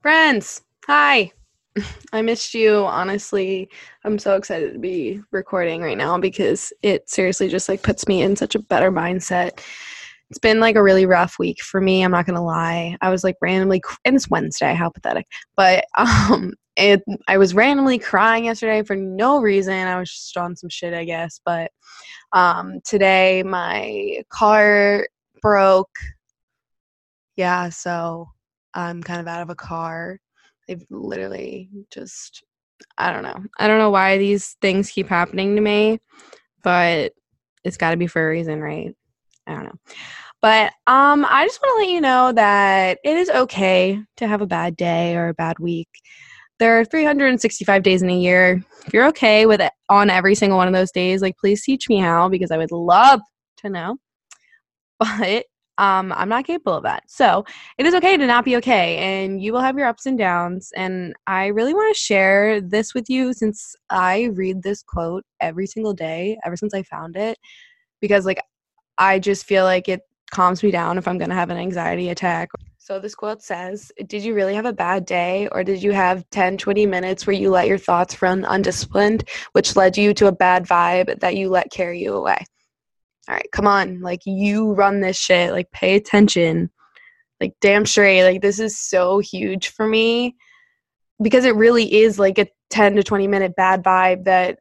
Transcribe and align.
Friends, 0.00 0.62
hi. 0.86 1.30
I 2.12 2.22
missed 2.22 2.54
you. 2.54 2.86
Honestly, 2.86 3.68
I'm 4.02 4.18
so 4.18 4.34
excited 4.34 4.72
to 4.72 4.78
be 4.78 5.20
recording 5.30 5.82
right 5.82 5.98
now 5.98 6.16
because 6.16 6.72
it 6.82 7.10
seriously 7.10 7.48
just 7.48 7.68
like 7.68 7.82
puts 7.82 8.08
me 8.08 8.22
in 8.22 8.34
such 8.34 8.54
a 8.54 8.60
better 8.60 8.90
mindset. 8.90 9.62
It's 10.30 10.38
been 10.38 10.58
like 10.58 10.76
a 10.76 10.82
really 10.82 11.04
rough 11.04 11.38
week 11.38 11.62
for 11.62 11.82
me. 11.82 12.02
I'm 12.02 12.12
not 12.12 12.24
gonna 12.24 12.42
lie. 12.42 12.96
I 13.02 13.10
was 13.10 13.24
like 13.24 13.36
randomly, 13.42 13.82
and 14.06 14.16
it's 14.16 14.30
Wednesday. 14.30 14.72
How 14.72 14.88
pathetic! 14.88 15.26
But 15.54 15.84
um, 15.98 16.54
it 16.76 17.02
I 17.28 17.36
was 17.36 17.54
randomly 17.54 17.98
crying 17.98 18.46
yesterday 18.46 18.82
for 18.82 18.96
no 18.96 19.42
reason. 19.42 19.74
I 19.74 19.98
was 19.98 20.10
just 20.10 20.36
on 20.38 20.56
some 20.56 20.70
shit, 20.70 20.94
I 20.94 21.04
guess. 21.04 21.42
But 21.44 21.72
um, 22.32 22.80
today 22.86 23.42
my 23.42 24.22
car 24.30 25.06
broke. 25.42 25.94
Yeah, 27.36 27.68
so 27.68 28.28
I'm 28.74 29.02
kind 29.02 29.20
of 29.20 29.26
out 29.26 29.42
of 29.42 29.50
a 29.50 29.54
car. 29.54 30.18
They've 30.66 30.84
literally 30.90 31.68
just 31.90 32.44
I 32.96 33.12
don't 33.12 33.22
know. 33.22 33.44
I 33.58 33.66
don't 33.66 33.78
know 33.78 33.90
why 33.90 34.18
these 34.18 34.56
things 34.60 34.90
keep 34.90 35.08
happening 35.08 35.54
to 35.56 35.60
me, 35.60 36.00
but 36.62 37.12
it's 37.64 37.76
got 37.76 37.90
to 37.90 37.96
be 37.96 38.06
for 38.06 38.26
a 38.26 38.30
reason, 38.30 38.60
right? 38.60 38.94
I 39.46 39.54
don't 39.54 39.64
know. 39.64 39.78
But 40.42 40.72
um 40.86 41.26
I 41.28 41.44
just 41.46 41.60
want 41.60 41.76
to 41.76 41.84
let 41.84 41.92
you 41.92 42.00
know 42.00 42.32
that 42.32 42.98
it 43.04 43.16
is 43.16 43.30
okay 43.30 44.00
to 44.16 44.28
have 44.28 44.40
a 44.40 44.46
bad 44.46 44.76
day 44.76 45.16
or 45.16 45.28
a 45.28 45.34
bad 45.34 45.58
week. 45.58 45.88
There 46.58 46.78
are 46.78 46.84
365 46.84 47.82
days 47.82 48.02
in 48.02 48.10
a 48.10 48.18
year. 48.18 48.62
If 48.86 48.92
you're 48.92 49.08
okay 49.08 49.46
with 49.46 49.60
it 49.60 49.72
on 49.88 50.10
every 50.10 50.34
single 50.34 50.58
one 50.58 50.68
of 50.68 50.74
those 50.74 50.92
days, 50.92 51.22
like 51.22 51.36
please 51.38 51.64
teach 51.64 51.88
me 51.88 51.98
how 51.98 52.28
because 52.28 52.50
I 52.50 52.58
would 52.58 52.72
love 52.72 53.20
to 53.58 53.70
know. 53.70 53.96
But 54.98 55.46
um, 55.80 56.12
I'm 56.14 56.28
not 56.28 56.44
capable 56.44 56.74
of 56.74 56.82
that. 56.82 57.04
So 57.10 57.42
it 57.78 57.86
is 57.86 57.94
okay 57.94 58.18
to 58.18 58.26
not 58.26 58.44
be 58.44 58.56
okay, 58.56 58.98
and 58.98 59.42
you 59.42 59.52
will 59.54 59.62
have 59.62 59.78
your 59.78 59.86
ups 59.86 60.04
and 60.04 60.18
downs. 60.18 60.70
And 60.76 61.14
I 61.26 61.46
really 61.46 61.72
want 61.72 61.96
to 61.96 61.98
share 61.98 62.60
this 62.60 62.92
with 62.92 63.08
you 63.08 63.32
since 63.32 63.74
I 63.88 64.24
read 64.34 64.62
this 64.62 64.82
quote 64.82 65.24
every 65.40 65.66
single 65.66 65.94
day 65.94 66.38
ever 66.44 66.54
since 66.54 66.74
I 66.74 66.82
found 66.82 67.16
it, 67.16 67.38
because 67.98 68.26
like 68.26 68.42
I 68.98 69.18
just 69.18 69.46
feel 69.46 69.64
like 69.64 69.88
it 69.88 70.02
calms 70.30 70.62
me 70.62 70.70
down 70.70 70.98
if 70.98 71.08
I'm 71.08 71.16
going 71.16 71.30
to 71.30 71.34
have 71.34 71.50
an 71.50 71.56
anxiety 71.56 72.10
attack. 72.10 72.50
So 72.76 73.00
this 73.00 73.14
quote 73.14 73.42
says, 73.42 73.90
Did 74.06 74.22
you 74.22 74.34
really 74.34 74.54
have 74.54 74.66
a 74.66 74.74
bad 74.74 75.06
day, 75.06 75.48
or 75.50 75.64
did 75.64 75.82
you 75.82 75.92
have 75.92 76.28
10, 76.28 76.58
20 76.58 76.84
minutes 76.84 77.26
where 77.26 77.34
you 77.34 77.48
let 77.48 77.68
your 77.68 77.78
thoughts 77.78 78.20
run 78.20 78.44
undisciplined, 78.44 79.26
which 79.52 79.76
led 79.76 79.96
you 79.96 80.12
to 80.12 80.26
a 80.26 80.32
bad 80.32 80.66
vibe 80.66 81.20
that 81.20 81.36
you 81.36 81.48
let 81.48 81.70
carry 81.70 82.02
you 82.02 82.12
away? 82.12 82.44
All 83.30 83.36
right, 83.36 83.52
come 83.52 83.68
on, 83.68 84.00
like 84.00 84.22
you 84.26 84.72
run 84.72 85.00
this 85.00 85.16
shit, 85.16 85.52
like 85.52 85.70
pay 85.70 85.94
attention. 85.94 86.68
Like 87.40 87.54
damn 87.60 87.86
straight, 87.86 88.24
like 88.24 88.42
this 88.42 88.58
is 88.58 88.76
so 88.76 89.20
huge 89.20 89.68
for 89.68 89.86
me 89.86 90.34
because 91.22 91.44
it 91.44 91.54
really 91.54 91.94
is 91.94 92.18
like 92.18 92.38
a 92.38 92.48
10 92.70 92.96
to 92.96 93.04
20 93.04 93.28
minute 93.28 93.54
bad 93.54 93.84
vibe 93.84 94.24
that 94.24 94.58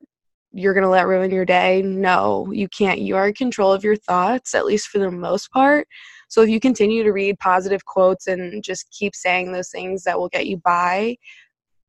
you're 0.52 0.76
going 0.76 0.84
to 0.84 0.90
let 0.90 1.08
ruin 1.08 1.32
your 1.32 1.46
day. 1.46 1.82
No, 1.82 2.52
you 2.52 2.68
can't. 2.68 3.00
You 3.00 3.16
are 3.16 3.30
in 3.30 3.34
control 3.34 3.74
of 3.74 3.84
your 3.84 3.96
thoughts, 3.96 4.54
at 4.54 4.68
least 4.68 4.90
for 4.90 5.00
the 5.00 5.10
most 5.10 5.52
part. 5.52 5.88
So 6.28 6.44
if 6.44 6.50
you 6.50 6.60
continue 6.60 7.04
to 7.04 7.12
read 7.12 7.40
positive 7.40 7.86
quotes 7.86 8.28
and 8.28 8.64
just 8.64 8.92
keep 8.92 9.16
saying 9.16 9.52
those 9.52 9.70
things 9.70 10.04
that 10.04 10.20
will 10.20 10.30
get 10.30 10.46
you 10.46 10.58
by, 10.58 11.18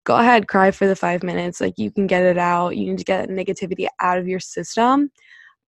go 0.04 0.16
ahead, 0.16 0.48
cry 0.48 0.70
for 0.70 0.86
the 0.86 0.97
five 0.97 1.22
minutes. 1.22 1.60
Like 1.60 1.74
you 1.76 1.91
can 1.91 2.06
get 2.06 2.22
it 2.22 2.38
out. 2.38 2.70
You 2.70 2.86
need 2.86 2.98
to 2.98 3.04
get 3.04 3.28
negativity 3.28 3.86
out 4.00 4.16
of 4.16 4.26
your 4.26 4.41
system 4.41 5.10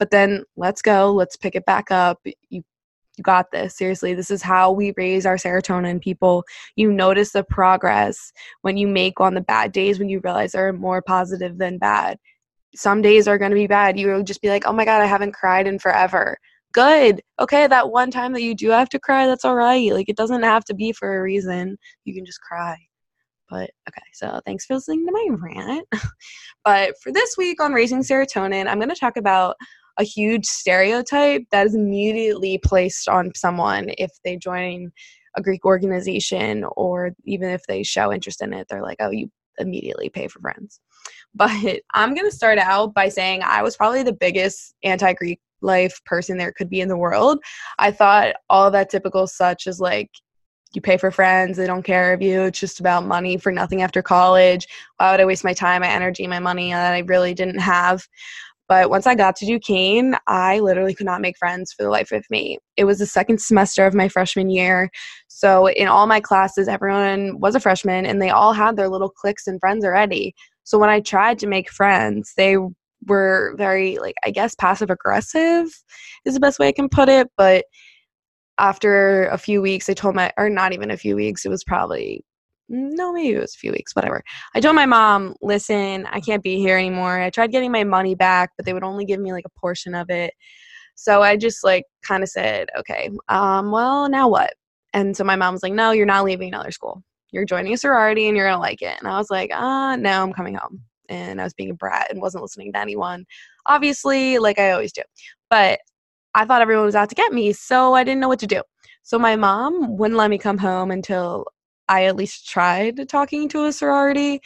but 0.03 0.11
then 0.11 0.43
let's 0.57 0.83
go 0.83 1.13
let's 1.13 1.37
pick 1.37 1.55
it 1.55 1.65
back 1.65 1.93
up 1.93 2.19
you 2.51 2.61
you 3.17 3.23
got 3.23 3.53
this 3.53 3.77
seriously 3.77 4.15
this 4.15 4.33
is 4.33 4.43
how 4.43 4.73
we 4.73 4.93
raise 4.97 5.27
our 5.27 5.37
serotonin 5.37 6.01
people. 6.01 6.43
You 6.75 6.93
notice 6.93 7.31
the 7.31 7.45
progress 7.45 8.33
when 8.63 8.77
you 8.77 8.89
make 8.89 9.21
on 9.21 9.35
the 9.35 9.41
bad 9.41 9.71
days 9.71 10.01
when 10.01 10.09
you 10.09 10.21
realize 10.25 10.53
they're 10.53 10.73
more 10.73 11.03
positive 11.03 11.57
than 11.57 11.79
bad. 11.79 12.19
Some 12.75 13.01
days 13.01 13.29
are 13.29 13.39
going 13.39 13.53
to 13.53 13.55
be 13.55 13.69
bad 13.69 13.97
you 13.97 14.09
will 14.09 14.25
just 14.25 14.43
be 14.43 14.49
like 14.49 14.65
oh 14.67 14.73
my 14.73 14.85
god 14.85 15.03
i 15.03 15.07
haven't 15.07 15.35
cried 15.35 15.69
in 15.69 15.79
forever. 15.79 16.37
Good 16.73 17.23
okay 17.39 17.69
that 17.69 17.93
one 17.93 18.11
time 18.11 18.33
that 18.33 18.43
you 18.43 18.57
do 18.57 18.71
have 18.71 18.89
to 18.89 18.99
cry 18.99 19.29
that's 19.29 19.45
all 19.45 19.55
right 19.55 19.93
like 19.93 20.09
it 20.09 20.17
doesn't 20.17 20.43
have 20.43 20.65
to 20.65 20.75
be 20.75 20.91
for 20.91 21.17
a 21.17 21.23
reason 21.23 21.79
you 22.05 22.13
can 22.13 22.27
just 22.27 22.41
cry. 22.41 22.77
But 23.49 23.71
okay 23.89 24.03
so 24.15 24.41
thanks 24.45 24.67
for 24.67 24.75
listening 24.75 25.07
to 25.07 25.13
my 25.13 25.29
rant. 25.31 25.87
But 26.65 26.95
for 27.03 27.13
this 27.13 27.37
week 27.37 27.61
on 27.61 27.73
raising 27.73 28.03
serotonin 28.03 28.69
i'm 28.69 28.79
going 28.79 28.89
to 28.89 28.95
talk 28.95 29.17
about 29.17 29.57
a 29.99 30.05
huge 30.05 30.47
stereotype 30.47 31.43
that 31.51 31.67
is 31.67 31.75
immediately 31.75 32.59
placed 32.59 33.09
on 33.09 33.33
someone 33.35 33.91
if 33.99 34.11
they 34.25 34.37
join 34.37 34.91
a 35.37 35.43
Greek 35.43 35.65
organization 35.65 36.65
or 36.77 37.13
even 37.25 37.51
if 37.51 37.63
they 37.67 37.83
show 37.83 38.13
interest 38.13 38.43
in 38.43 38.53
it, 38.53 38.67
they're 38.69 38.83
like, 38.83 38.99
oh, 39.01 39.11
you 39.11 39.31
immediately 39.59 40.09
pay 40.09 40.29
for 40.29 40.41
friends. 40.41 40.81
But 41.35 41.81
I'm 41.95 42.15
going 42.15 42.29
to 42.29 42.37
start 42.37 42.59
out 42.59 42.93
by 42.93 43.09
saying 43.09 43.41
I 43.43 43.63
was 43.63 43.75
probably 43.75 44.03
the 44.03 44.13
biggest 44.13 44.75
anti 44.85 45.15
Greek 45.15 45.41
life 45.63 45.99
person 46.05 46.37
there 46.37 46.53
could 46.53 46.69
be 46.69 46.83
in 46.83 46.89
the 46.89 46.97
world. 46.97 47.39
I 47.79 47.91
thought 47.91 48.35
all 48.51 48.71
that 48.71 48.91
typical 48.91 49.27
such 49.27 49.67
as 49.67 49.81
like, 49.81 50.11
you 50.75 50.83
pay 50.83 50.99
for 50.99 51.11
friends, 51.11 51.57
they 51.57 51.67
don't 51.67 51.85
care 51.85 52.13
of 52.13 52.21
you, 52.21 52.43
it's 52.43 52.61
just 52.61 52.81
about 52.81 53.07
money 53.07 53.39
for 53.39 53.51
nothing 53.51 53.81
after 53.81 54.03
college. 54.03 54.67
Why 54.99 55.11
would 55.11 55.21
I 55.21 55.25
waste 55.25 55.45
my 55.45 55.55
time, 55.55 55.81
my 55.81 55.89
energy, 55.89 56.27
my 56.27 56.39
money 56.39 56.73
that 56.73 56.93
I 56.93 56.99
really 57.01 57.33
didn't 57.33 57.61
have? 57.61 58.07
But 58.69 58.91
once 58.91 59.07
I 59.07 59.15
got 59.15 59.37
to 59.37 59.47
Duquesne, 59.47 60.17
I 60.27 60.61
literally 60.61 60.95
could 60.95 61.07
not 61.07 61.21
make 61.21 61.37
friends 61.37 61.73
for 61.73 61.83
the 61.83 61.91
life 61.91 62.13
of 62.13 62.25
me. 62.31 62.59
It 62.77 62.85
was 62.85 62.99
the 62.99 63.07
second 63.07 63.41
semester 63.41 63.87
of 63.87 63.95
my 63.95 64.09
freshman 64.09 64.49
year. 64.49 64.89
So 65.29 65.69
in 65.69 65.89
all 65.89 66.07
my 66.07 66.21
classes, 66.21 66.69
everyone 66.69 67.39
was 67.41 67.55
a 67.55 67.61
freshman 67.61 68.07
and 68.07 68.23
they 68.23 68.31
all 68.31 68.53
had 68.53 68.77
their 68.77 68.89
little 68.89 69.11
cliques 69.11 69.47
and 69.47 69.61
friends 69.61 69.85
already. 69.85 70.35
So 70.65 70.79
when 70.79 70.91
I 70.91 71.01
tried 71.01 71.39
to 71.41 71.47
make 71.47 71.71
friends, 71.71 72.33
they 72.37 72.57
were 73.07 73.55
very, 73.59 73.99
like, 73.99 74.15
I 74.25 74.31
guess 74.31 74.55
passive 74.55 74.91
aggressive 74.91 75.67
is 76.25 76.35
the 76.35 76.41
best 76.41 76.59
way 76.59 76.69
I 76.69 76.73
can 76.73 76.89
put 76.89 77.09
it. 77.09 77.29
But 77.37 77.65
after 78.59 79.27
a 79.27 79.39
few 79.39 79.61
weeks, 79.61 79.89
I 79.89 79.95
told 79.95 80.15
my, 80.15 80.33
or 80.39 80.49
not 80.49 80.73
even 80.73 80.91
a 80.91 80.97
few 80.97 81.17
weeks, 81.17 81.45
it 81.45 81.49
was 81.49 81.65
probably 81.65 82.25
no, 82.69 83.13
maybe 83.13 83.37
it 83.37 83.41
was 83.41 83.55
a 83.55 83.59
few 83.59 83.73
weeks, 83.73 83.95
whatever. 83.95 84.23
I 84.55 84.61
told 84.61 84.77
my 84.77 84.87
mom, 84.87 85.35
listen, 85.43 86.07
I 86.07 86.21
can't 86.21 86.43
be 86.43 86.57
here 86.57 86.79
anymore. 86.79 87.21
I 87.21 87.31
tried 87.31 87.53
getting 87.53 87.73
my 87.73 87.85
money 87.85 88.15
back, 88.15 88.51
but 88.57 88.65
they 88.65 88.73
would 88.73 88.85
only 88.85 89.05
give 89.05 89.21
me 89.21 89.33
like 89.33 89.45
a 89.45 89.61
portion 89.61 89.95
of 89.95 90.11
it. 90.11 90.33
So 90.95 91.23
I 91.23 91.37
just 91.37 91.65
like 91.65 91.85
kind 92.03 92.23
of 92.23 92.29
said, 92.29 92.69
okay, 92.79 93.11
um, 93.29 93.71
well, 93.71 94.09
now 94.09 94.29
what? 94.29 94.55
And 94.93 95.17
so 95.17 95.25
my 95.25 95.37
mom 95.37 95.55
was 95.55 95.63
like, 95.63 95.73
no, 95.73 95.91
you're 95.93 96.07
not 96.07 96.25
leaving 96.25 96.49
another 96.49 96.71
school. 96.71 97.03
You're 97.31 97.45
joining 97.45 97.73
a 97.73 97.79
sorority 97.79 98.29
and 98.29 98.37
you're 98.37 98.47
going 98.47 98.57
to 98.57 98.61
like 98.61 98.83
it. 98.83 98.97
And 98.99 99.09
I 99.09 99.17
was 99.17 99.31
like, 99.31 99.51
ah, 99.53 99.93
uh, 99.93 99.97
no, 99.97 100.23
I'm 100.23 100.33
coming 100.35 100.55
home. 100.55 100.83
And 101.09 101.41
I 101.41 101.45
was 101.45 101.55
being 101.55 101.71
a 101.71 101.75
brat 101.75 102.11
and 102.11 102.21
wasn't 102.21 102.43
listening 102.43 102.73
to 102.73 102.79
anyone, 102.79 103.25
obviously, 103.67 104.39
like 104.39 104.59
I 104.59 104.71
always 104.71 104.93
do. 104.93 105.03
But 105.51 105.81
I 106.35 106.45
thought 106.45 106.63
everyone 106.63 106.87
was 106.87 106.95
out 106.95 107.09
to 107.11 107.15
get 107.15 107.33
me, 107.33 107.53
so 107.53 107.95
I 107.95 108.05
didn't 108.05 108.21
know 108.21 108.29
what 108.29 108.39
to 108.41 108.47
do. 108.47 108.63
So 109.03 109.19
my 109.19 109.37
mom 109.37 109.97
wouldn't 109.99 110.17
let 110.17 110.31
me 110.31 110.39
come 110.39 110.59
home 110.59 110.91
until 110.91 111.47
I 111.93 112.05
at 112.07 112.17
least 112.17 112.49
tried 112.49 113.07
talking 113.07 113.51
to 113.51 113.67
a 113.67 113.73
sorority. 113.73 114.41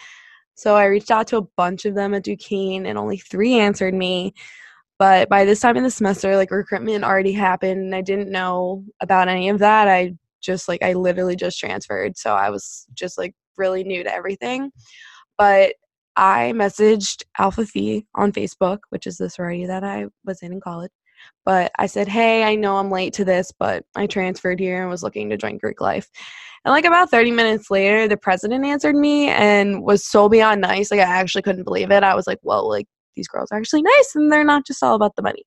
So 0.57 0.75
I 0.75 0.87
reached 0.87 1.13
out 1.13 1.29
to 1.29 1.37
a 1.37 1.49
bunch 1.57 1.85
of 1.85 1.95
them 1.95 2.13
at 2.13 2.25
Duquesne 2.25 2.87
and 2.87 2.99
only 2.99 3.19
three 3.19 3.55
answered 3.55 3.95
me. 3.95 4.35
But 4.99 5.29
by 5.29 5.45
this 5.45 5.61
time 5.61 5.77
in 5.77 5.85
the 5.85 5.91
semester, 5.93 6.35
like 6.37 6.51
recruitment 6.51 7.05
already 7.05 7.33
happened 7.33 7.81
and 7.83 7.95
I 7.95 8.01
didn't 8.01 8.33
know 8.33 8.83
about 9.01 9.29
any 9.29 9.49
of 9.49 9.61
that. 9.61 9.87
I 9.87 10.15
just 10.41 10.67
like 10.67 10.83
I 10.83 10.95
literally 10.95 11.37
just 11.37 11.61
transferred, 11.61 12.17
so 12.17 12.35
I 12.35 12.51
was 12.51 12.87
just 12.95 13.17
like 13.17 13.33
really 13.57 13.85
new 13.85 14.03
to 14.03 14.13
everything. 14.13 14.73
But 15.39 15.75
I 16.17 16.53
messaged 16.53 17.23
Alpha 17.39 17.65
Phi 17.65 18.07
on 18.17 18.33
Facebook, 18.33 18.79
which 18.89 19.07
is 19.07 19.19
the 19.19 19.31
sorority 19.31 19.67
that 19.67 19.85
I 19.85 20.07
was 20.25 20.43
in 20.43 20.53
in 20.53 20.61
college. 20.61 20.91
But 21.45 21.71
I 21.79 21.87
said, 21.87 22.09
hey, 22.09 22.43
I 22.43 22.57
know 22.57 22.77
I'm 22.77 22.91
late 22.91 23.13
to 23.15 23.25
this, 23.25 23.53
but 23.57 23.85
I 23.95 24.07
transferred 24.07 24.59
here 24.59 24.83
and 24.83 24.91
was 24.91 25.03
looking 25.03 25.31
to 25.31 25.37
join 25.37 25.59
Greek 25.59 25.81
life. 25.81 26.09
And 26.65 26.73
like 26.73 26.85
about 26.85 27.11
30 27.11 27.31
minutes 27.31 27.71
later, 27.71 28.09
the 28.09 28.17
president 28.17 28.65
answered 28.65 28.97
me 28.97 29.29
and 29.29 29.83
was 29.83 30.05
so 30.05 30.29
beyond 30.29 30.61
nice. 30.61 30.91
Like 30.91 31.01
I 31.01 31.05
actually 31.05 31.43
couldn't 31.43 31.63
believe 31.63 31.93
it. 31.93 32.03
I 32.03 32.17
was 32.17 32.27
like, 32.27 32.41
well, 32.43 32.69
like 32.69 32.87
these 33.15 33.29
girls 33.29 33.49
are 33.53 33.59
actually 33.59 33.83
nice 33.83 34.13
and 34.17 34.33
they're 34.33 34.45
not 34.45 34.67
just 34.67 34.83
all 34.83 34.97
about 34.97 35.15
the 35.15 35.23
money. 35.23 35.45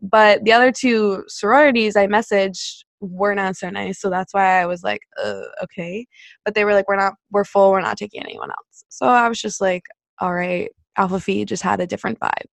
But 0.00 0.44
the 0.44 0.52
other 0.52 0.70
two 0.70 1.24
sororities 1.26 1.96
I 1.96 2.06
messaged 2.06 2.84
were 3.00 3.34
not 3.34 3.56
so 3.56 3.70
nice. 3.70 4.00
So 4.00 4.10
that's 4.10 4.32
why 4.32 4.60
I 4.60 4.66
was 4.66 4.82
like, 4.82 5.00
uh, 5.22 5.42
okay. 5.64 6.06
But 6.44 6.54
they 6.54 6.64
were 6.64 6.74
like, 6.74 6.88
we're 6.88 6.96
not, 6.96 7.14
we're 7.32 7.44
full. 7.44 7.72
We're 7.72 7.80
not 7.80 7.98
taking 7.98 8.22
anyone 8.22 8.50
else. 8.50 8.84
So 8.88 9.06
I 9.06 9.28
was 9.28 9.40
just 9.40 9.60
like, 9.60 9.82
all 10.20 10.34
right, 10.34 10.70
Alpha 10.96 11.18
Phi 11.18 11.44
just 11.44 11.62
had 11.62 11.80
a 11.80 11.86
different 11.86 12.20
vibe. 12.20 12.46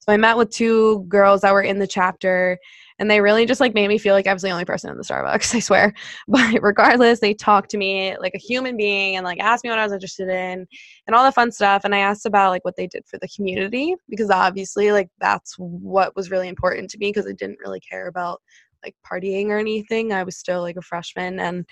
So 0.00 0.12
I 0.12 0.16
met 0.16 0.36
with 0.36 0.50
two 0.50 1.04
girls 1.08 1.42
that 1.42 1.52
were 1.52 1.62
in 1.62 1.78
the 1.78 1.86
chapter 1.86 2.58
and 2.98 3.10
they 3.10 3.20
really 3.20 3.46
just 3.46 3.60
like 3.60 3.74
made 3.74 3.88
me 3.88 3.96
feel 3.96 4.14
like 4.14 4.26
I 4.26 4.32
was 4.32 4.42
the 4.42 4.50
only 4.50 4.66
person 4.66 4.90
in 4.90 4.98
the 4.98 5.04
Starbucks, 5.04 5.54
I 5.54 5.60
swear. 5.60 5.94
But 6.28 6.62
regardless, 6.62 7.20
they 7.20 7.32
talked 7.32 7.70
to 7.70 7.78
me 7.78 8.16
like 8.18 8.34
a 8.34 8.38
human 8.38 8.76
being 8.76 9.16
and 9.16 9.24
like 9.24 9.40
asked 9.40 9.64
me 9.64 9.70
what 9.70 9.78
I 9.78 9.84
was 9.84 9.92
interested 9.92 10.28
in 10.28 10.66
and 11.06 11.16
all 11.16 11.24
the 11.24 11.32
fun 11.32 11.50
stuff. 11.50 11.82
And 11.84 11.94
I 11.94 11.98
asked 11.98 12.26
about 12.26 12.50
like 12.50 12.64
what 12.64 12.76
they 12.76 12.86
did 12.86 13.04
for 13.06 13.18
the 13.18 13.28
community 13.34 13.94
because 14.08 14.30
obviously 14.30 14.92
like 14.92 15.08
that's 15.18 15.54
what 15.56 16.14
was 16.14 16.30
really 16.30 16.48
important 16.48 16.90
to 16.90 16.98
me 16.98 17.08
because 17.10 17.26
I 17.26 17.32
didn't 17.32 17.60
really 17.64 17.80
care 17.80 18.06
about 18.06 18.40
like 18.84 18.94
partying 19.10 19.46
or 19.46 19.58
anything. 19.58 20.12
I 20.12 20.22
was 20.22 20.36
still 20.36 20.60
like 20.60 20.76
a 20.76 20.82
freshman 20.82 21.40
and 21.40 21.66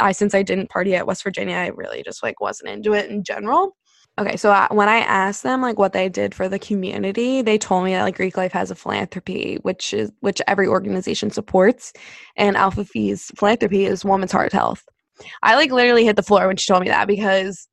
I 0.00 0.12
since 0.12 0.34
I 0.34 0.42
didn't 0.42 0.70
party 0.70 0.94
at 0.94 1.06
West 1.06 1.22
Virginia, 1.22 1.56
I 1.56 1.68
really 1.68 2.02
just 2.02 2.22
like 2.22 2.40
wasn't 2.40 2.70
into 2.70 2.94
it 2.94 3.10
in 3.10 3.22
general. 3.22 3.76
Okay, 4.20 4.36
so 4.36 4.50
I, 4.50 4.68
when 4.70 4.90
I 4.90 4.98
asked 4.98 5.42
them 5.42 5.62
like 5.62 5.78
what 5.78 5.94
they 5.94 6.10
did 6.10 6.34
for 6.34 6.46
the 6.46 6.58
community, 6.58 7.40
they 7.40 7.56
told 7.56 7.84
me 7.84 7.92
that 7.92 8.02
like 8.02 8.16
Greek 8.16 8.36
Life 8.36 8.52
has 8.52 8.70
a 8.70 8.74
philanthropy, 8.74 9.56
which 9.62 9.94
is 9.94 10.12
which 10.20 10.42
every 10.46 10.66
organization 10.66 11.30
supports, 11.30 11.94
and 12.36 12.54
Alpha 12.54 12.84
Phi's 12.84 13.32
philanthropy 13.38 13.86
is 13.86 14.04
Women's 14.04 14.32
Heart 14.32 14.52
Health. 14.52 14.84
I 15.42 15.56
like 15.56 15.72
literally 15.72 16.04
hit 16.04 16.16
the 16.16 16.22
floor 16.22 16.46
when 16.46 16.58
she 16.58 16.70
told 16.70 16.82
me 16.82 16.90
that 16.90 17.08
because 17.08 17.66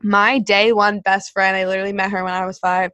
my 0.00 0.38
day 0.38 0.72
one 0.72 1.00
best 1.00 1.32
friend, 1.32 1.56
I 1.56 1.66
literally 1.66 1.92
met 1.92 2.12
her 2.12 2.22
when 2.22 2.34
I 2.34 2.46
was 2.46 2.58
five. 2.60 2.92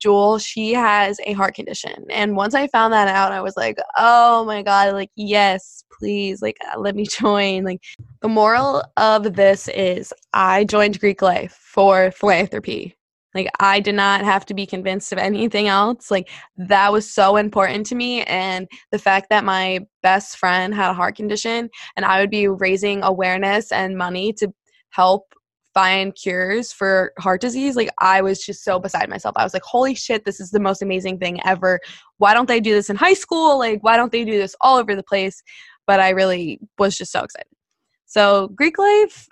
Jewel, 0.00 0.38
she 0.38 0.72
has 0.72 1.20
a 1.26 1.34
heart 1.34 1.54
condition. 1.54 2.06
And 2.10 2.36
once 2.36 2.54
I 2.54 2.66
found 2.68 2.92
that 2.92 3.08
out, 3.08 3.32
I 3.32 3.40
was 3.40 3.56
like, 3.56 3.78
oh 3.96 4.44
my 4.44 4.62
God, 4.62 4.94
like, 4.94 5.10
yes, 5.14 5.84
please, 5.98 6.42
like, 6.42 6.56
uh, 6.72 6.78
let 6.78 6.96
me 6.96 7.06
join. 7.20 7.64
Like, 7.64 7.82
the 8.22 8.28
moral 8.28 8.82
of 8.96 9.34
this 9.34 9.68
is 9.68 10.12
I 10.32 10.64
joined 10.64 11.00
Greek 11.00 11.22
Life 11.22 11.58
for 11.60 12.10
philanthropy. 12.10 12.96
Like, 13.34 13.48
I 13.60 13.78
did 13.78 13.94
not 13.94 14.22
have 14.22 14.44
to 14.46 14.54
be 14.54 14.66
convinced 14.66 15.12
of 15.12 15.18
anything 15.18 15.68
else. 15.68 16.10
Like, 16.10 16.28
that 16.56 16.92
was 16.92 17.08
so 17.08 17.36
important 17.36 17.86
to 17.86 17.94
me. 17.94 18.22
And 18.24 18.66
the 18.90 18.98
fact 18.98 19.28
that 19.30 19.44
my 19.44 19.80
best 20.02 20.36
friend 20.36 20.74
had 20.74 20.90
a 20.90 20.94
heart 20.94 21.14
condition 21.14 21.70
and 21.94 22.04
I 22.04 22.20
would 22.20 22.30
be 22.30 22.48
raising 22.48 23.02
awareness 23.04 23.70
and 23.70 23.96
money 23.96 24.32
to 24.34 24.52
help 24.90 25.32
find 25.74 26.14
cures 26.14 26.72
for 26.72 27.12
heart 27.18 27.40
disease, 27.40 27.76
like 27.76 27.90
I 27.98 28.22
was 28.22 28.44
just 28.44 28.64
so 28.64 28.78
beside 28.78 29.08
myself. 29.08 29.34
I 29.36 29.44
was 29.44 29.54
like, 29.54 29.62
holy 29.62 29.94
shit, 29.94 30.24
this 30.24 30.40
is 30.40 30.50
the 30.50 30.60
most 30.60 30.82
amazing 30.82 31.18
thing 31.18 31.40
ever. 31.44 31.80
Why 32.18 32.34
don't 32.34 32.48
they 32.48 32.60
do 32.60 32.74
this 32.74 32.90
in 32.90 32.96
high 32.96 33.14
school? 33.14 33.58
Like, 33.58 33.82
why 33.82 33.96
don't 33.96 34.12
they 34.12 34.24
do 34.24 34.38
this 34.38 34.56
all 34.60 34.78
over 34.78 34.94
the 34.94 35.02
place? 35.02 35.42
But 35.86 36.00
I 36.00 36.10
really 36.10 36.60
was 36.78 36.96
just 36.96 37.12
so 37.12 37.22
excited. 37.22 37.48
So, 38.06 38.48
Greek 38.48 38.78
life, 38.78 39.28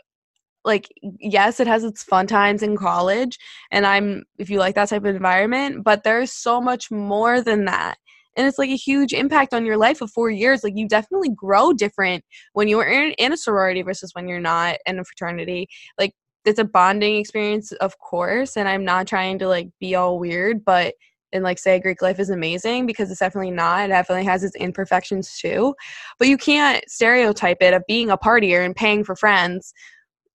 like, 0.64 0.88
yes, 1.02 1.60
it 1.60 1.66
has 1.66 1.84
its 1.84 2.02
fun 2.02 2.26
times 2.26 2.62
in 2.62 2.76
college. 2.76 3.38
And 3.70 3.86
I'm, 3.86 4.24
if 4.38 4.50
you 4.50 4.58
like 4.58 4.74
that 4.76 4.88
type 4.88 5.04
of 5.04 5.16
environment, 5.16 5.82
but 5.82 6.04
there's 6.04 6.32
so 6.32 6.60
much 6.60 6.90
more 6.90 7.40
than 7.40 7.64
that 7.64 7.96
and 8.38 8.46
it's 8.46 8.56
like 8.56 8.70
a 8.70 8.76
huge 8.76 9.12
impact 9.12 9.52
on 9.52 9.66
your 9.66 9.76
life 9.76 10.00
of 10.00 10.10
four 10.10 10.30
years 10.30 10.62
like 10.62 10.74
you 10.76 10.88
definitely 10.88 11.30
grow 11.30 11.72
different 11.72 12.24
when 12.52 12.68
you're 12.68 12.86
in, 12.86 13.12
in 13.18 13.32
a 13.32 13.36
sorority 13.36 13.82
versus 13.82 14.12
when 14.14 14.28
you're 14.28 14.40
not 14.40 14.76
in 14.86 14.98
a 14.98 15.04
fraternity 15.04 15.68
like 15.98 16.12
it's 16.44 16.58
a 16.58 16.64
bonding 16.64 17.16
experience 17.16 17.72
of 17.72 17.98
course 17.98 18.56
and 18.56 18.68
i'm 18.68 18.84
not 18.84 19.06
trying 19.06 19.38
to 19.38 19.48
like 19.48 19.68
be 19.80 19.94
all 19.94 20.18
weird 20.18 20.64
but 20.64 20.94
and 21.32 21.44
like 21.44 21.58
say 21.58 21.78
greek 21.78 22.00
life 22.00 22.18
is 22.18 22.30
amazing 22.30 22.86
because 22.86 23.10
it's 23.10 23.20
definitely 23.20 23.50
not 23.50 23.84
it 23.84 23.88
definitely 23.88 24.24
has 24.24 24.42
its 24.42 24.56
imperfections 24.56 25.38
too 25.38 25.74
but 26.18 26.28
you 26.28 26.38
can't 26.38 26.82
stereotype 26.88 27.58
it 27.60 27.74
of 27.74 27.82
being 27.86 28.10
a 28.10 28.16
partier 28.16 28.64
and 28.64 28.76
paying 28.76 29.04
for 29.04 29.14
friends 29.14 29.74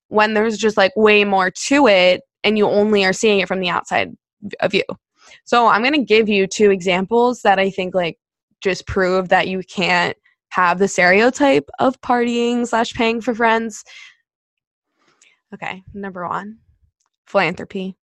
when 0.08 0.34
there's 0.34 0.58
just 0.58 0.76
like 0.76 0.94
way 0.96 1.24
more 1.24 1.50
to 1.50 1.86
it 1.88 2.22
and 2.44 2.58
you 2.58 2.68
only 2.68 3.04
are 3.04 3.12
seeing 3.12 3.40
it 3.40 3.48
from 3.48 3.60
the 3.60 3.70
outside 3.70 4.10
of 4.60 4.74
you. 4.74 4.84
So 5.44 5.66
i'm 5.66 5.82
going 5.82 5.94
to 5.94 6.04
give 6.04 6.28
you 6.28 6.46
two 6.46 6.70
examples 6.70 7.42
that 7.42 7.58
i 7.58 7.70
think 7.70 7.94
like 7.94 8.18
just 8.60 8.86
prove 8.86 9.28
that 9.30 9.48
you 9.48 9.62
can't 9.62 10.16
have 10.50 10.78
the 10.78 10.86
stereotype 10.86 11.68
of 11.80 12.00
partying 12.00 12.66
slash 12.66 12.94
paying 12.94 13.20
for 13.20 13.34
friends 13.34 13.82
Okay, 15.54 15.84
number 15.94 16.28
one, 16.28 16.58
philanthropy. 17.26 17.96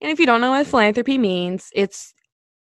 And 0.00 0.12
if 0.12 0.20
you 0.20 0.26
don't 0.26 0.40
know 0.40 0.50
what 0.50 0.66
philanthropy 0.66 1.18
means, 1.18 1.70
it's 1.74 2.14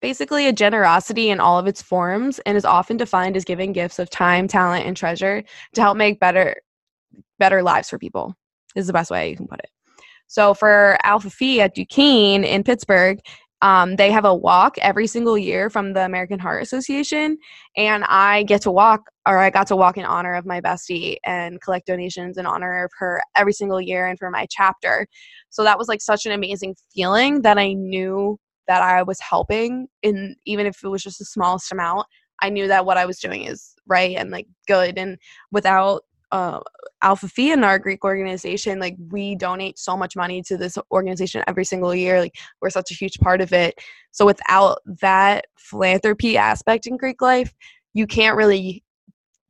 basically 0.02 0.46
a 0.46 0.52
generosity 0.52 1.30
in 1.30 1.40
all 1.40 1.58
of 1.58 1.66
its 1.66 1.80
forms 1.80 2.38
and 2.40 2.56
is 2.56 2.64
often 2.64 2.96
defined 2.96 3.36
as 3.36 3.44
giving 3.44 3.72
gifts 3.72 3.98
of 3.98 4.10
time, 4.10 4.48
talent, 4.48 4.84
and 4.84 4.96
treasure 4.96 5.42
to 5.74 5.80
help 5.80 5.96
make 5.96 6.20
better 6.20 6.56
better 7.38 7.62
lives 7.62 7.88
for 7.88 7.98
people. 7.98 8.34
Is 8.74 8.86
the 8.86 8.92
best 8.92 9.10
way 9.10 9.30
you 9.30 9.36
can 9.36 9.46
put 9.46 9.60
it. 9.60 9.70
So 10.26 10.54
for 10.54 10.96
Alpha 11.04 11.30
Phi 11.30 11.60
at 11.60 11.74
Duquesne 11.74 12.44
in 12.44 12.64
Pittsburgh, 12.64 13.20
um, 13.62 13.96
they 13.96 14.10
have 14.10 14.24
a 14.24 14.34
walk 14.34 14.76
every 14.78 15.06
single 15.06 15.38
year 15.38 15.70
from 15.70 15.94
the 15.94 16.04
American 16.04 16.38
Heart 16.38 16.62
Association, 16.62 17.38
and 17.76 18.04
I 18.04 18.42
get 18.42 18.60
to 18.62 18.70
walk, 18.70 19.08
or 19.26 19.38
I 19.38 19.50
got 19.50 19.68
to 19.68 19.76
walk 19.76 19.96
in 19.96 20.04
honor 20.04 20.34
of 20.34 20.44
my 20.44 20.60
bestie 20.60 21.16
and 21.24 21.60
collect 21.62 21.86
donations 21.86 22.36
in 22.36 22.44
honor 22.44 22.84
of 22.84 22.90
her 22.98 23.22
every 23.36 23.52
single 23.52 23.80
year 23.80 24.06
and 24.06 24.18
for 24.18 24.30
my 24.30 24.46
chapter. 24.50 25.06
So 25.50 25.62
that 25.62 25.78
was 25.78 25.88
like 25.88 26.02
such 26.02 26.26
an 26.26 26.32
amazing 26.32 26.74
feeling 26.94 27.42
that 27.42 27.56
I 27.56 27.72
knew 27.72 28.38
that 28.68 28.82
I 28.82 29.02
was 29.02 29.20
helping, 29.20 29.88
in 30.02 30.36
even 30.44 30.66
if 30.66 30.82
it 30.84 30.88
was 30.88 31.02
just 31.02 31.18
the 31.20 31.24
smallest 31.24 31.72
amount. 31.72 32.06
I 32.42 32.50
knew 32.50 32.66
that 32.66 32.84
what 32.84 32.96
I 32.96 33.06
was 33.06 33.20
doing 33.20 33.44
is 33.44 33.74
right 33.86 34.16
and 34.16 34.30
like 34.30 34.48
good, 34.66 34.98
and 34.98 35.18
without 35.52 36.02
uh, 36.32 36.60
Alpha 37.02 37.28
Phi 37.28 37.52
in 37.52 37.62
our 37.62 37.78
Greek 37.78 38.04
organization, 38.04 38.80
like 38.80 38.96
we 39.10 39.34
donate 39.36 39.78
so 39.78 39.96
much 39.96 40.16
money 40.16 40.42
to 40.42 40.56
this 40.56 40.78
organization 40.90 41.44
every 41.46 41.64
single 41.64 41.94
year. 41.94 42.20
Like 42.20 42.34
we're 42.60 42.70
such 42.70 42.90
a 42.90 42.94
huge 42.94 43.18
part 43.18 43.40
of 43.40 43.52
it. 43.52 43.78
So 44.12 44.24
without 44.24 44.78
that 45.00 45.46
philanthropy 45.58 46.36
aspect 46.38 46.86
in 46.86 46.96
Greek 46.96 47.20
life, 47.20 47.52
you 47.92 48.06
can't 48.06 48.36
really 48.36 48.82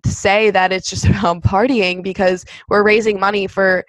say 0.05 0.51
that 0.51 0.73
it's 0.73 0.91
just 0.91 1.05
about 1.07 1.43
partying 1.43 2.03
because 2.03 2.45
we're 2.69 2.83
raising 2.83 3.21
money 3.21 3.47
for 3.47 3.85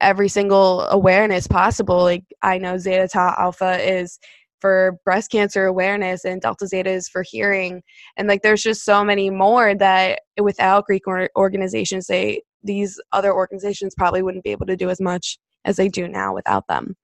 every 0.00 0.28
single 0.28 0.82
awareness 0.82 1.46
possible. 1.46 2.02
Like 2.02 2.24
I 2.42 2.58
know 2.58 2.78
Zeta 2.78 3.08
Tau 3.08 3.34
Alpha 3.36 3.78
is 3.80 4.18
for 4.62 4.96
breast 5.04 5.32
cancer 5.32 5.66
awareness 5.66 6.24
and 6.24 6.40
delta 6.40 6.68
zeta 6.68 6.88
is 6.88 7.08
for 7.08 7.24
hearing. 7.24 7.82
And 8.16 8.28
like 8.28 8.42
there's 8.42 8.62
just 8.62 8.84
so 8.84 9.04
many 9.04 9.28
more 9.28 9.74
that 9.74 10.20
without 10.40 10.86
greek 10.86 11.02
or- 11.06 11.28
organizations 11.36 12.06
they 12.06 12.42
these 12.62 13.00
other 13.10 13.34
organizations 13.34 13.92
probably 13.96 14.22
wouldn't 14.22 14.44
be 14.44 14.52
able 14.52 14.66
to 14.66 14.76
do 14.76 14.88
as 14.88 15.00
much 15.00 15.36
as 15.64 15.76
they 15.76 15.88
do 15.88 16.06
now 16.06 16.32
without 16.32 16.68
them. 16.68 16.96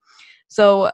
So 0.47 0.93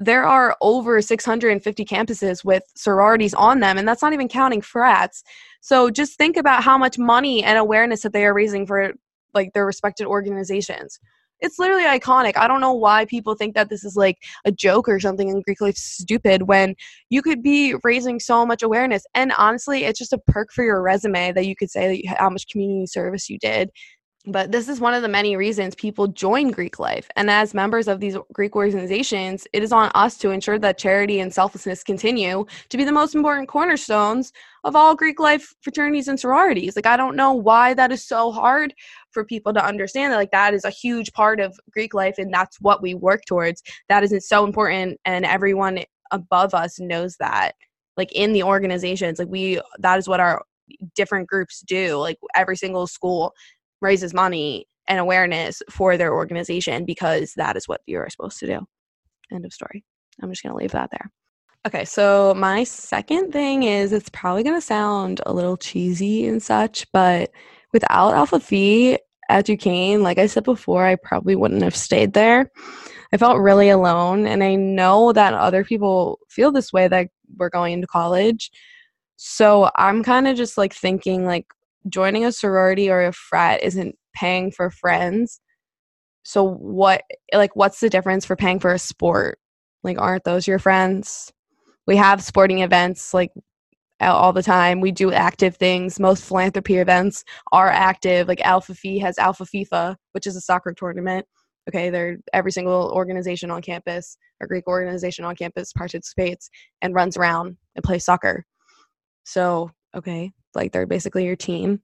there 0.00 0.24
are 0.24 0.56
over 0.62 1.02
650 1.02 1.84
campuses 1.84 2.42
with 2.42 2.62
sororities 2.74 3.34
on 3.34 3.60
them 3.60 3.76
and 3.76 3.86
that's 3.86 4.00
not 4.00 4.14
even 4.14 4.26
counting 4.28 4.62
frats. 4.62 5.22
So 5.60 5.90
just 5.90 6.16
think 6.16 6.38
about 6.38 6.64
how 6.64 6.78
much 6.78 6.96
money 6.96 7.44
and 7.44 7.58
awareness 7.58 8.00
that 8.02 8.14
they 8.14 8.24
are 8.24 8.32
raising 8.32 8.66
for 8.66 8.94
like 9.34 9.52
their 9.52 9.66
respected 9.66 10.06
organizations 10.06 10.98
it's 11.40 11.58
literally 11.58 11.84
iconic. 11.84 12.36
I 12.36 12.48
don't 12.48 12.60
know 12.60 12.72
why 12.72 13.04
people 13.04 13.34
think 13.34 13.54
that 13.54 13.68
this 13.68 13.84
is 13.84 13.96
like 13.96 14.18
a 14.44 14.52
joke 14.52 14.88
or 14.88 14.98
something 15.00 15.30
and 15.30 15.42
Greek 15.44 15.60
life 15.60 15.76
stupid 15.76 16.42
when 16.42 16.74
you 17.10 17.22
could 17.22 17.42
be 17.42 17.74
raising 17.84 18.20
so 18.20 18.46
much 18.46 18.62
awareness. 18.62 19.04
And 19.14 19.32
honestly, 19.36 19.84
it's 19.84 19.98
just 19.98 20.12
a 20.12 20.18
perk 20.18 20.52
for 20.52 20.64
your 20.64 20.82
resume 20.82 21.32
that 21.32 21.46
you 21.46 21.54
could 21.54 21.70
say 21.70 21.94
you, 21.94 22.14
how 22.18 22.30
much 22.30 22.48
community 22.48 22.86
service 22.86 23.28
you 23.28 23.38
did 23.38 23.70
but 24.26 24.50
this 24.50 24.68
is 24.68 24.80
one 24.80 24.92
of 24.92 25.02
the 25.02 25.08
many 25.08 25.36
reasons 25.36 25.74
people 25.74 26.08
join 26.08 26.50
Greek 26.50 26.78
life. 26.78 27.08
And 27.14 27.30
as 27.30 27.54
members 27.54 27.86
of 27.86 28.00
these 28.00 28.16
Greek 28.32 28.56
organizations, 28.56 29.46
it 29.52 29.62
is 29.62 29.72
on 29.72 29.90
us 29.94 30.18
to 30.18 30.30
ensure 30.30 30.58
that 30.58 30.78
charity 30.78 31.20
and 31.20 31.32
selflessness 31.32 31.84
continue 31.84 32.44
to 32.68 32.76
be 32.76 32.84
the 32.84 32.92
most 32.92 33.14
important 33.14 33.48
cornerstones 33.48 34.32
of 34.64 34.74
all 34.74 34.96
Greek 34.96 35.20
life 35.20 35.54
fraternities 35.62 36.08
and 36.08 36.18
sororities. 36.18 36.74
Like, 36.74 36.86
I 36.86 36.96
don't 36.96 37.14
know 37.14 37.32
why 37.32 37.74
that 37.74 37.92
is 37.92 38.06
so 38.06 38.32
hard 38.32 38.74
for 39.12 39.24
people 39.24 39.54
to 39.54 39.64
understand 39.64 40.12
that, 40.12 40.16
like, 40.16 40.32
that 40.32 40.54
is 40.54 40.64
a 40.64 40.70
huge 40.70 41.12
part 41.12 41.38
of 41.38 41.58
Greek 41.70 41.94
life 41.94 42.16
and 42.18 42.34
that's 42.34 42.60
what 42.60 42.82
we 42.82 42.94
work 42.94 43.22
towards. 43.26 43.62
That 43.88 44.02
isn't 44.02 44.22
so 44.22 44.44
important, 44.44 44.98
and 45.04 45.24
everyone 45.24 45.80
above 46.10 46.52
us 46.52 46.80
knows 46.80 47.16
that. 47.20 47.52
Like, 47.96 48.12
in 48.12 48.32
the 48.32 48.42
organizations, 48.42 49.20
like, 49.20 49.28
we, 49.28 49.60
that 49.78 49.98
is 49.98 50.08
what 50.08 50.20
our 50.20 50.42
different 50.94 51.28
groups 51.28 51.60
do 51.60 51.96
like 51.96 52.18
every 52.34 52.56
single 52.56 52.86
school 52.86 53.32
raises 53.80 54.14
money 54.14 54.66
and 54.88 54.98
awareness 54.98 55.62
for 55.70 55.96
their 55.96 56.14
organization 56.14 56.84
because 56.84 57.32
that 57.36 57.56
is 57.56 57.66
what 57.68 57.80
you're 57.86 58.08
supposed 58.08 58.38
to 58.38 58.46
do. 58.46 58.60
End 59.32 59.44
of 59.44 59.52
story. 59.52 59.84
I'm 60.22 60.30
just 60.30 60.42
going 60.42 60.52
to 60.52 60.58
leave 60.58 60.72
that 60.72 60.90
there. 60.90 61.10
Okay, 61.66 61.84
so 61.84 62.32
my 62.36 62.62
second 62.62 63.32
thing 63.32 63.64
is 63.64 63.92
it's 63.92 64.08
probably 64.10 64.44
going 64.44 64.56
to 64.56 64.60
sound 64.60 65.20
a 65.26 65.32
little 65.32 65.56
cheesy 65.56 66.26
and 66.26 66.40
such, 66.40 66.86
but 66.92 67.30
without 67.72 68.14
Alpha 68.14 68.38
Phi 68.38 68.98
at 69.28 69.46
Duquesne, 69.46 70.04
like 70.04 70.18
I 70.18 70.26
said 70.26 70.44
before, 70.44 70.86
I 70.86 70.94
probably 70.94 71.34
wouldn't 71.34 71.62
have 71.62 71.74
stayed 71.74 72.12
there. 72.12 72.52
I 73.12 73.16
felt 73.16 73.40
really 73.40 73.68
alone, 73.68 74.26
and 74.26 74.44
I 74.44 74.54
know 74.54 75.12
that 75.12 75.34
other 75.34 75.64
people 75.64 76.20
feel 76.28 76.52
this 76.52 76.72
way 76.72 76.86
that 76.86 77.08
we're 77.36 77.50
going 77.50 77.72
into 77.72 77.88
college. 77.88 78.50
So 79.16 79.70
I'm 79.74 80.04
kind 80.04 80.28
of 80.28 80.36
just 80.36 80.56
like 80.56 80.72
thinking 80.72 81.24
like 81.24 81.46
joining 81.88 82.24
a 82.24 82.32
sorority 82.32 82.90
or 82.90 83.02
a 83.06 83.12
frat 83.12 83.62
isn't 83.62 83.96
paying 84.14 84.50
for 84.50 84.70
friends. 84.70 85.40
So 86.22 86.42
what 86.42 87.02
like 87.32 87.54
what's 87.54 87.80
the 87.80 87.90
difference 87.90 88.24
for 88.24 88.36
paying 88.36 88.58
for 88.58 88.72
a 88.72 88.78
sport? 88.78 89.38
Like 89.82 89.98
aren't 90.00 90.24
those 90.24 90.46
your 90.46 90.58
friends? 90.58 91.32
We 91.86 91.96
have 91.96 92.22
sporting 92.22 92.60
events 92.60 93.14
like 93.14 93.32
all 94.00 94.32
the 94.32 94.42
time. 94.42 94.80
We 94.80 94.92
do 94.92 95.12
active 95.12 95.56
things. 95.56 96.00
Most 96.00 96.24
philanthropy 96.24 96.76
events 96.76 97.24
are 97.52 97.68
active. 97.68 98.28
Like 98.28 98.40
Alpha 98.40 98.74
Phi 98.74 98.98
has 98.98 99.18
Alpha 99.18 99.44
FIFA, 99.44 99.96
which 100.12 100.26
is 100.26 100.36
a 100.36 100.40
soccer 100.40 100.74
tournament. 100.76 101.26
Okay, 101.68 101.90
they're 101.90 102.18
every 102.32 102.52
single 102.52 102.92
organization 102.94 103.50
on 103.50 103.62
campus, 103.62 104.16
a 104.42 104.46
Greek 104.46 104.66
organization 104.68 105.24
on 105.24 105.34
campus 105.34 105.72
participates 105.72 106.48
and 106.82 106.94
runs 106.94 107.16
around 107.16 107.56
and 107.74 107.84
plays 107.84 108.04
soccer. 108.04 108.44
So, 109.24 109.72
okay, 109.96 110.30
like 110.56 110.72
they're 110.72 110.86
basically 110.86 111.24
your 111.24 111.36
team. 111.36 111.80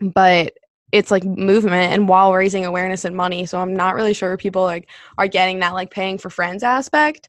But 0.00 0.54
it's 0.90 1.10
like 1.10 1.24
movement 1.24 1.92
and 1.92 2.08
while 2.08 2.32
raising 2.32 2.64
awareness 2.64 3.04
and 3.04 3.14
money. 3.14 3.46
So 3.46 3.60
I'm 3.60 3.74
not 3.74 3.94
really 3.94 4.14
sure 4.14 4.36
people 4.36 4.62
like 4.62 4.88
are 5.18 5.28
getting 5.28 5.60
that 5.60 5.74
like 5.74 5.90
paying 5.90 6.18
for 6.18 6.30
friends 6.30 6.62
aspect 6.62 7.28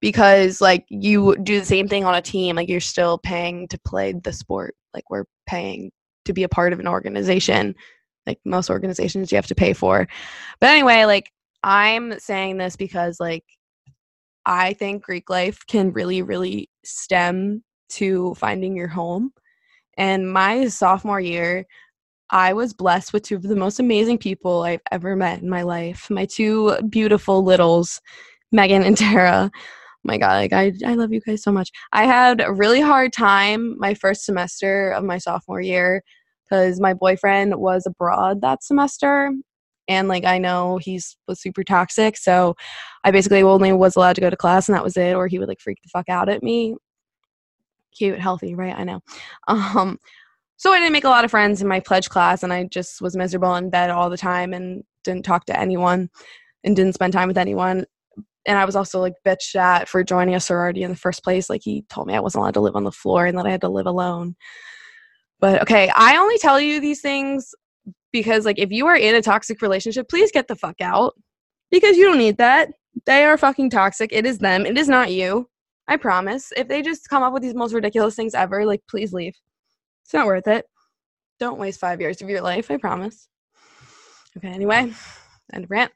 because 0.00 0.60
like 0.60 0.84
you 0.88 1.36
do 1.42 1.58
the 1.58 1.66
same 1.66 1.88
thing 1.88 2.04
on 2.04 2.14
a 2.14 2.22
team 2.22 2.56
like 2.56 2.68
you're 2.68 2.80
still 2.80 3.18
paying 3.18 3.66
to 3.68 3.78
play 3.80 4.12
the 4.12 4.32
sport 4.32 4.74
like 4.94 5.08
we're 5.10 5.24
paying 5.46 5.90
to 6.24 6.32
be 6.32 6.42
a 6.42 6.48
part 6.48 6.72
of 6.72 6.80
an 6.80 6.86
organization 6.86 7.74
like 8.26 8.38
most 8.44 8.70
organizations 8.70 9.32
you 9.32 9.36
have 9.36 9.46
to 9.46 9.54
pay 9.54 9.72
for 9.72 10.06
but 10.60 10.70
anyway 10.70 11.04
like 11.04 11.32
i'm 11.62 12.18
saying 12.18 12.56
this 12.58 12.76
because 12.76 13.18
like 13.18 13.44
i 14.46 14.72
think 14.74 15.02
greek 15.02 15.28
life 15.28 15.66
can 15.66 15.92
really 15.92 16.22
really 16.22 16.70
stem 16.84 17.62
to 17.88 18.34
finding 18.34 18.76
your 18.76 18.88
home 18.88 19.32
and 19.98 20.32
my 20.32 20.68
sophomore 20.68 21.20
year 21.20 21.66
I 22.30 22.52
was 22.52 22.74
blessed 22.74 23.12
with 23.12 23.22
two 23.22 23.36
of 23.36 23.42
the 23.42 23.56
most 23.56 23.80
amazing 23.80 24.18
people 24.18 24.62
I've 24.62 24.82
ever 24.92 25.16
met 25.16 25.40
in 25.40 25.48
my 25.48 25.62
life. 25.62 26.10
My 26.10 26.26
two 26.26 26.76
beautiful 26.88 27.42
littles, 27.42 28.00
Megan 28.52 28.82
and 28.82 28.96
Tara. 28.98 29.50
My 30.04 30.16
god 30.16 30.36
like 30.36 30.52
I, 30.52 30.72
I 30.86 30.94
love 30.94 31.12
you 31.12 31.20
guys 31.20 31.42
so 31.42 31.52
much. 31.52 31.70
I 31.92 32.04
had 32.06 32.40
a 32.40 32.52
really 32.52 32.80
hard 32.80 33.12
time 33.12 33.76
my 33.78 33.94
first 33.94 34.24
semester 34.24 34.90
of 34.92 35.04
my 35.04 35.18
sophomore 35.18 35.60
year 35.60 36.02
because 36.44 36.80
my 36.80 36.94
boyfriend 36.94 37.56
was 37.56 37.84
abroad 37.86 38.40
that 38.40 38.62
semester. 38.62 39.32
And 39.88 40.06
like 40.06 40.24
i 40.26 40.36
know 40.36 40.76
he's 40.76 41.16
was 41.26 41.40
super 41.40 41.64
toxic 41.64 42.18
so 42.18 42.54
i 43.04 43.10
basically 43.10 43.42
only 43.42 43.72
was 43.72 43.96
allowed 43.96 44.16
to 44.16 44.20
go 44.20 44.28
to 44.28 44.36
class 44.36 44.68
and 44.68 44.76
that 44.76 44.84
was 44.84 44.98
it 44.98 45.14
or 45.14 45.28
he 45.28 45.38
would 45.38 45.48
like 45.48 45.60
freak 45.60 45.78
the 45.82 45.88
fuck 45.88 46.10
out 46.10 46.28
at 46.28 46.42
me 46.42 46.76
cute 47.98 48.18
healthy 48.18 48.54
right 48.54 48.78
i 48.78 48.84
know 48.84 49.00
um 49.48 49.98
so 50.56 50.72
i 50.72 50.78
didn't 50.78 50.92
make 50.92 51.04
a 51.04 51.08
lot 51.08 51.24
of 51.24 51.30
friends 51.30 51.60
in 51.60 51.68
my 51.68 51.80
pledge 51.80 52.08
class 52.08 52.42
and 52.42 52.52
i 52.52 52.64
just 52.64 53.00
was 53.00 53.16
miserable 53.16 53.54
in 53.56 53.70
bed 53.70 53.90
all 53.90 54.08
the 54.08 54.16
time 54.16 54.52
and 54.52 54.82
didn't 55.04 55.24
talk 55.24 55.44
to 55.44 55.58
anyone 55.58 56.08
and 56.64 56.76
didn't 56.76 56.94
spend 56.94 57.12
time 57.12 57.28
with 57.28 57.38
anyone 57.38 57.84
and 58.48 58.56
I 58.58 58.64
was 58.64 58.76
also 58.76 58.98
like 58.98 59.12
bitched 59.26 59.56
at 59.56 59.90
for 59.90 60.02
joining 60.02 60.34
a 60.34 60.40
sorority 60.40 60.82
in 60.82 60.90
the 60.90 60.96
first 60.96 61.22
place. 61.22 61.50
Like 61.50 61.60
he 61.62 61.84
told 61.90 62.06
me 62.06 62.14
I 62.14 62.20
wasn't 62.20 62.40
allowed 62.40 62.54
to 62.54 62.60
live 62.60 62.76
on 62.76 62.84
the 62.84 62.90
floor 62.90 63.26
and 63.26 63.36
that 63.36 63.44
I 63.46 63.50
had 63.50 63.60
to 63.60 63.68
live 63.68 63.86
alone. 63.86 64.36
But 65.38 65.60
okay, 65.62 65.92
I 65.94 66.16
only 66.16 66.38
tell 66.38 66.58
you 66.58 66.80
these 66.80 67.02
things 67.02 67.54
because 68.10 68.46
like 68.46 68.58
if 68.58 68.70
you 68.70 68.86
are 68.86 68.96
in 68.96 69.14
a 69.14 69.22
toxic 69.22 69.60
relationship, 69.60 70.08
please 70.08 70.32
get 70.32 70.48
the 70.48 70.56
fuck 70.56 70.80
out. 70.80 71.14
Because 71.70 71.98
you 71.98 72.06
don't 72.06 72.16
need 72.16 72.38
that. 72.38 72.70
They 73.04 73.24
are 73.24 73.36
fucking 73.36 73.68
toxic. 73.68 74.10
It 74.12 74.24
is 74.24 74.38
them. 74.38 74.64
It 74.64 74.78
is 74.78 74.88
not 74.88 75.12
you. 75.12 75.48
I 75.88 75.96
promise. 75.96 76.52
If 76.56 76.68
they 76.68 76.82
just 76.82 77.08
come 77.08 77.22
up 77.22 77.32
with 77.32 77.42
these 77.42 77.54
most 77.54 77.72
ridiculous 77.72 78.14
things 78.14 78.34
ever, 78.34 78.64
like 78.64 78.82
please 78.88 79.12
leave. 79.12 79.34
It's 80.04 80.14
not 80.14 80.26
worth 80.26 80.46
it. 80.46 80.66
Don't 81.40 81.58
waste 81.58 81.80
five 81.80 82.00
years 82.00 82.22
of 82.22 82.28
your 82.28 82.42
life, 82.42 82.70
I 82.70 82.76
promise. 82.76 83.28
Okay, 84.36 84.48
anyway, 84.48 84.92
end 85.52 85.64
of 85.64 85.70
rant 85.70 85.92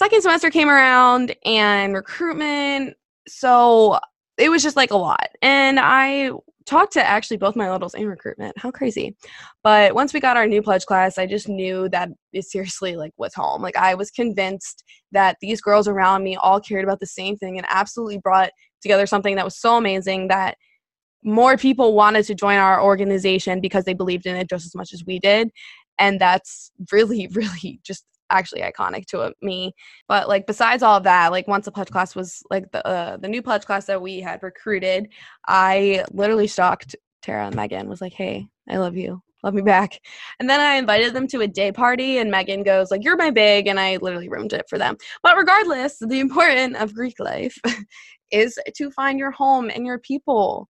second 0.00 0.22
semester 0.22 0.48
came 0.48 0.70
around 0.70 1.36
and 1.44 1.92
recruitment. 1.92 2.96
So 3.28 3.98
it 4.38 4.48
was 4.48 4.62
just 4.62 4.74
like 4.74 4.92
a 4.92 4.96
lot. 4.96 5.28
And 5.42 5.78
I 5.78 6.30
talked 6.64 6.94
to 6.94 7.06
actually 7.06 7.36
both 7.36 7.54
my 7.54 7.70
littles 7.70 7.92
in 7.92 8.06
recruitment. 8.06 8.56
How 8.56 8.70
crazy. 8.70 9.14
But 9.62 9.94
once 9.94 10.14
we 10.14 10.20
got 10.20 10.38
our 10.38 10.46
new 10.46 10.62
pledge 10.62 10.86
class, 10.86 11.18
I 11.18 11.26
just 11.26 11.50
knew 11.50 11.90
that 11.90 12.08
it 12.32 12.46
seriously 12.46 12.96
like 12.96 13.12
was 13.18 13.34
home. 13.34 13.60
Like 13.60 13.76
I 13.76 13.94
was 13.94 14.10
convinced 14.10 14.84
that 15.12 15.36
these 15.42 15.60
girls 15.60 15.86
around 15.86 16.22
me 16.22 16.34
all 16.34 16.60
cared 16.60 16.84
about 16.84 17.00
the 17.00 17.06
same 17.06 17.36
thing 17.36 17.58
and 17.58 17.66
absolutely 17.68 18.18
brought 18.18 18.52
together 18.80 19.06
something 19.06 19.36
that 19.36 19.44
was 19.44 19.56
so 19.56 19.76
amazing 19.76 20.28
that 20.28 20.56
more 21.22 21.56
people 21.56 21.94
wanted 21.94 22.24
to 22.24 22.34
join 22.34 22.56
our 22.56 22.82
organization 22.82 23.60
because 23.60 23.84
they 23.84 23.94
believed 23.94 24.26
in 24.26 24.36
it 24.36 24.48
just 24.48 24.66
as 24.66 24.74
much 24.74 24.92
as 24.92 25.04
we 25.04 25.18
did. 25.18 25.50
And 25.98 26.20
that's 26.20 26.72
really, 26.92 27.28
really 27.32 27.80
just 27.84 28.04
actually 28.30 28.62
iconic 28.62 29.06
to 29.06 29.32
me. 29.42 29.72
But 30.08 30.28
like 30.28 30.46
besides 30.46 30.82
all 30.82 30.96
of 30.96 31.04
that, 31.04 31.32
like 31.32 31.48
once 31.48 31.64
the 31.64 31.72
pledge 31.72 31.88
class 31.88 32.14
was 32.14 32.42
like 32.50 32.70
the 32.70 32.86
uh, 32.86 33.16
the 33.16 33.28
new 33.28 33.42
pledge 33.42 33.64
class 33.64 33.86
that 33.86 34.00
we 34.00 34.20
had 34.20 34.42
recruited, 34.42 35.08
I 35.48 36.04
literally 36.12 36.46
stalked 36.46 36.94
Tara 37.22 37.46
and 37.46 37.56
Megan. 37.56 37.88
Was 37.88 38.00
like, 38.00 38.12
hey, 38.12 38.46
I 38.68 38.78
love 38.78 38.96
you. 38.96 39.20
Love 39.42 39.54
me 39.54 39.62
back. 39.62 39.98
And 40.38 40.50
then 40.50 40.60
I 40.60 40.74
invited 40.74 41.14
them 41.14 41.26
to 41.28 41.40
a 41.40 41.48
day 41.48 41.72
party, 41.72 42.18
and 42.18 42.30
Megan 42.30 42.62
goes, 42.62 42.90
like, 42.90 43.02
you're 43.02 43.16
my 43.16 43.30
big, 43.30 43.66
and 43.68 43.80
I 43.80 43.96
literally 43.96 44.28
roomed 44.28 44.52
it 44.52 44.66
for 44.68 44.76
them. 44.76 44.96
But 45.22 45.36
regardless, 45.36 45.98
the 45.98 46.20
important 46.20 46.76
of 46.76 46.94
Greek 46.94 47.18
life 47.18 47.56
is 48.30 48.58
to 48.74 48.90
find 48.90 49.18
your 49.18 49.30
home 49.30 49.70
and 49.70 49.86
your 49.86 49.98
people. 49.98 50.68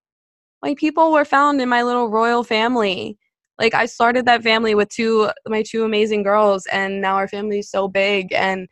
My 0.62 0.74
people 0.74 1.12
were 1.12 1.24
found 1.24 1.60
in 1.60 1.68
my 1.68 1.82
little 1.82 2.08
royal 2.08 2.44
family. 2.44 3.18
Like 3.58 3.74
I 3.74 3.86
started 3.86 4.26
that 4.26 4.42
family 4.42 4.74
with 4.74 4.88
two 4.88 5.30
my 5.46 5.62
two 5.62 5.84
amazing 5.84 6.22
girls 6.22 6.66
and 6.72 7.00
now 7.00 7.16
our 7.16 7.28
family 7.28 7.60
is 7.60 7.70
so 7.70 7.88
big 7.88 8.32
and 8.32 8.68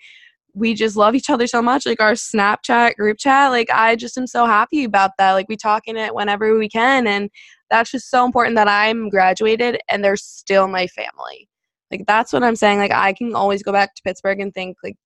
we 0.54 0.75
just 0.75 0.97
love 0.97 1.14
each 1.14 1.30
other 1.30 1.47
so 1.47 1.62
much. 1.62 1.87
Like 1.87 2.00
our 2.00 2.12
snapchat 2.12 2.97
group 2.97 3.18
chat 3.18 3.50
like 3.50 3.71
i 3.71 3.97
just 3.97 4.16
am 4.18 4.26
so 4.26 4.47
happy 4.47 4.85
about 4.85 5.12
that. 5.18 5.33
Like 5.33 5.49
we 5.49 5.57
talk 5.57 5.83
in 5.87 5.97
it 5.97 6.14
whenever 6.14 6.57
we 6.59 6.68
can 6.68 7.07
and 7.07 7.30
that's 7.71 7.90
just 7.90 8.11
so 8.11 8.25
important 8.25 8.57
that 8.57 8.68
i'm 8.68 9.11
graduated 9.11 9.78
and 9.88 10.02
they're 10.02 10.16
still 10.16 10.68
my 10.68 10.87
family. 10.88 11.49
Like 11.90 12.04
that's 12.07 12.33
what 12.33 12.42
i'm 12.42 12.57
saying. 12.57 12.78
Like 12.78 12.92
i 12.92 13.12
can 13.12 13.35
always 13.35 13.62
go 13.62 13.73
back 13.73 13.95
to 13.95 14.02
pittsburgh 14.02 14.40
and 14.40 14.54
think 14.54 14.78
like 14.83 14.97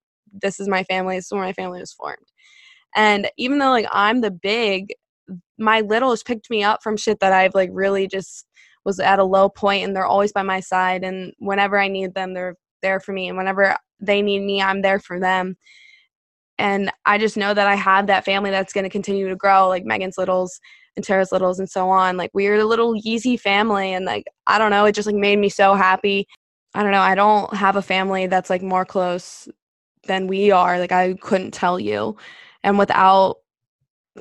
this 0.41 0.59
is 0.59 0.67
my 0.67 0.83
family 0.85 1.15
this 1.17 1.25
is 1.25 1.31
where 1.31 1.41
my 1.43 1.53
family 1.53 1.79
was 1.79 1.93
formed 1.93 2.25
and 2.95 3.29
even 3.37 3.59
though 3.59 3.71
like 3.71 3.87
i'm 3.91 4.21
the 4.21 4.31
big 4.31 4.93
my 5.57 5.81
little 5.81 6.09
has 6.09 6.23
picked 6.23 6.49
me 6.49 6.63
up 6.63 6.81
from 6.83 6.97
shit 6.97 7.19
that 7.19 7.33
i've 7.33 7.55
like 7.55 7.69
really 7.73 8.07
just 8.07 8.45
was 8.85 8.99
at 8.99 9.19
a 9.19 9.23
low 9.23 9.49
point 9.49 9.85
and 9.85 9.95
they're 9.95 10.05
always 10.05 10.31
by 10.31 10.41
my 10.41 10.59
side 10.59 11.03
and 11.03 11.33
whenever 11.39 11.79
I 11.79 11.87
need 11.87 12.13
them 12.13 12.33
they're 12.33 12.55
there 12.81 12.99
for 12.99 13.13
me 13.13 13.29
and 13.29 13.37
whenever 13.37 13.75
they 13.99 14.21
need 14.21 14.41
me 14.41 14.61
I'm 14.61 14.81
there 14.81 14.99
for 14.99 15.19
them. 15.19 15.55
And 16.59 16.91
I 17.05 17.17
just 17.17 17.35
know 17.35 17.53
that 17.53 17.67
I 17.67 17.75
have 17.75 18.07
that 18.07 18.25
family 18.25 18.51
that's 18.51 18.73
going 18.73 18.83
to 18.83 18.89
continue 18.89 19.27
to 19.27 19.35
grow 19.35 19.67
like 19.67 19.85
Megan's 19.85 20.17
littles 20.17 20.59
and 20.95 21.03
Tara's 21.03 21.31
littles 21.31 21.59
and 21.59 21.69
so 21.69 21.89
on. 21.89 22.15
Like 22.17 22.29
we're 22.33 22.55
a 22.55 22.65
little 22.65 22.93
Yeezy 22.93 23.39
family 23.39 23.93
and 23.93 24.05
like 24.05 24.25
I 24.47 24.57
don't 24.59 24.71
know, 24.71 24.85
it 24.85 24.93
just 24.93 25.07
like 25.07 25.15
made 25.15 25.39
me 25.39 25.49
so 25.49 25.73
happy. 25.73 26.27
I 26.75 26.83
don't 26.83 26.91
know, 26.91 27.01
I 27.01 27.15
don't 27.15 27.53
have 27.55 27.75
a 27.75 27.81
family 27.81 28.27
that's 28.27 28.49
like 28.49 28.61
more 28.61 28.85
close 28.85 29.47
than 30.07 30.27
we 30.27 30.51
are. 30.51 30.79
Like 30.79 30.91
I 30.91 31.13
couldn't 31.15 31.51
tell 31.51 31.79
you. 31.79 32.17
And 32.63 32.77
without 32.77 33.37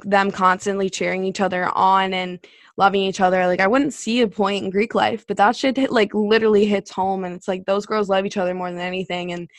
them 0.05 0.31
constantly 0.31 0.89
cheering 0.89 1.25
each 1.25 1.41
other 1.41 1.69
on 1.77 2.15
and 2.15 2.39
loving 2.77 3.03
each 3.03 3.21
other. 3.21 3.47
Like 3.47 3.61
I 3.61 3.67
wouldn't 3.67 3.93
see 3.93 4.21
a 4.23 4.29
point 4.29 4.65
in 4.65 4.71
Greek 4.71 4.95
life, 4.95 5.25
but 5.27 5.37
that 5.37 5.57
shit 5.57 5.77
hit, 5.77 5.93
like 5.93 6.15
literally 6.15 6.65
hits 6.65 6.91
home 6.91 7.25
and 7.25 7.35
it's 7.35 7.49
like 7.49 7.67
those 7.67 7.87
girls 7.87 8.09
love 8.09 8.25
each 8.25 8.37
other 8.37 8.55
more 8.55 8.71
than 8.71 8.81
anything 8.81 9.33
and 9.33 9.51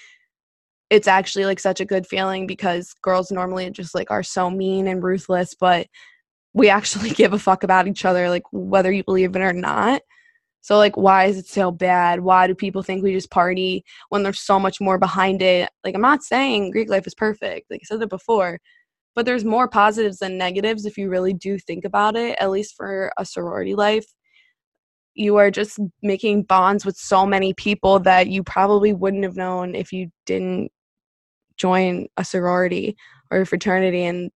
it's 0.89 1.07
actually 1.07 1.45
like 1.45 1.59
such 1.59 1.79
a 1.79 1.85
good 1.85 2.05
feeling 2.05 2.45
because 2.45 2.93
girls 3.01 3.31
normally 3.31 3.69
just 3.71 3.95
like 3.95 4.11
are 4.11 4.23
so 4.23 4.49
mean 4.49 4.87
and 4.87 5.03
ruthless, 5.03 5.55
but 5.59 5.87
we 6.53 6.69
actually 6.69 7.09
give 7.11 7.33
a 7.33 7.39
fuck 7.39 7.63
about 7.63 7.87
each 7.87 8.05
other 8.05 8.29
like 8.29 8.43
whether 8.51 8.91
you 8.91 9.03
believe 9.03 9.35
it 9.35 9.41
or 9.41 9.53
not. 9.53 10.01
So 10.63 10.77
like 10.77 10.97
why 10.97 11.25
is 11.25 11.37
it 11.37 11.45
so 11.47 11.71
bad? 11.71 12.21
Why 12.21 12.47
do 12.47 12.55
people 12.55 12.81
think 12.81 13.03
we 13.03 13.13
just 13.13 13.29
party 13.29 13.85
when 14.09 14.23
there's 14.23 14.39
so 14.39 14.59
much 14.59 14.81
more 14.81 14.97
behind 14.97 15.43
it? 15.43 15.69
Like 15.83 15.93
I'm 15.93 16.01
not 16.01 16.23
saying 16.23 16.71
Greek 16.71 16.89
life 16.89 17.05
is 17.05 17.13
perfect. 17.13 17.69
Like 17.69 17.81
I 17.83 17.85
said 17.85 18.01
it 18.01 18.09
before, 18.09 18.59
but 19.15 19.25
there's 19.25 19.45
more 19.45 19.67
positives 19.67 20.17
than 20.17 20.37
negatives 20.37 20.85
if 20.85 20.97
you 20.97 21.09
really 21.09 21.33
do 21.33 21.59
think 21.59 21.85
about 21.85 22.15
it 22.15 22.37
at 22.39 22.49
least 22.49 22.75
for 22.75 23.13
a 23.17 23.25
sorority 23.25 23.75
life 23.75 24.05
you 25.15 25.35
are 25.35 25.51
just 25.51 25.79
making 26.01 26.43
bonds 26.43 26.85
with 26.85 26.97
so 26.97 27.25
many 27.25 27.53
people 27.53 27.99
that 27.99 28.27
you 28.27 28.43
probably 28.43 28.93
wouldn't 28.93 29.23
have 29.23 29.35
known 29.35 29.75
if 29.75 29.91
you 29.91 30.09
didn't 30.25 30.71
join 31.57 32.07
a 32.17 32.25
sorority 32.25 32.95
or 33.29 33.41
a 33.41 33.45
fraternity 33.45 34.03
and 34.03 34.31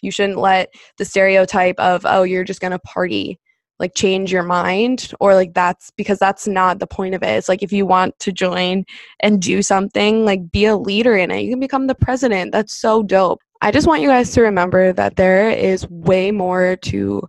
you 0.00 0.10
shouldn't 0.10 0.38
let 0.38 0.72
the 0.96 1.04
stereotype 1.04 1.78
of 1.78 2.06
oh 2.06 2.22
you're 2.22 2.44
just 2.44 2.60
going 2.60 2.70
to 2.70 2.78
party 2.80 3.38
like 3.82 3.94
change 3.94 4.32
your 4.32 4.44
mind 4.44 5.12
or 5.18 5.34
like 5.34 5.52
that's 5.54 5.90
because 5.90 6.18
that's 6.18 6.46
not 6.46 6.78
the 6.78 6.86
point 6.86 7.16
of 7.16 7.22
it. 7.22 7.36
It's 7.36 7.48
like 7.48 7.64
if 7.64 7.72
you 7.72 7.84
want 7.84 8.16
to 8.20 8.32
join 8.32 8.84
and 9.20 9.42
do 9.42 9.60
something 9.60 10.24
like 10.24 10.52
be 10.52 10.64
a 10.66 10.76
leader 10.76 11.16
in 11.16 11.32
it. 11.32 11.42
You 11.42 11.50
can 11.50 11.60
become 11.60 11.88
the 11.88 11.94
president. 11.94 12.52
That's 12.52 12.72
so 12.72 13.02
dope. 13.02 13.40
I 13.60 13.72
just 13.72 13.88
want 13.88 14.00
you 14.00 14.08
guys 14.08 14.30
to 14.32 14.42
remember 14.42 14.92
that 14.92 15.16
there 15.16 15.50
is 15.50 15.86
way 15.90 16.30
more 16.30 16.76
to 16.76 17.22